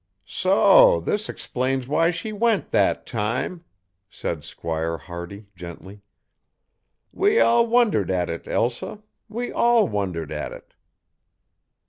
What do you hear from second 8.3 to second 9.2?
Elsa